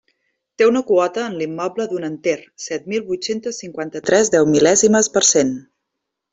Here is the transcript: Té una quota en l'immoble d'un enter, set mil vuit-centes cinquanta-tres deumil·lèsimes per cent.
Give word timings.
Té 0.61 0.67
una 0.69 0.79
quota 0.87 1.25
en 1.31 1.35
l'immoble 1.41 1.87
d'un 1.91 2.07
enter, 2.09 2.33
set 2.65 2.89
mil 2.95 3.05
vuit-centes 3.11 3.63
cinquanta-tres 3.65 4.35
deumil·lèsimes 4.39 5.15
per 5.19 5.27
cent. 5.37 5.57